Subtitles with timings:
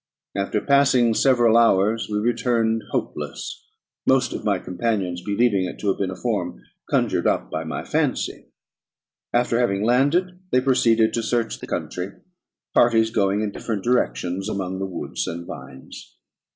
[0.35, 3.67] After passing several hours, we returned hopeless,
[4.07, 7.83] most of my companions believing it to have been a form conjured up by my
[7.83, 8.47] fancy.
[9.31, 12.13] After having landed, they proceeded to search the country,
[12.73, 16.17] parties going in different directions among the woods and vines.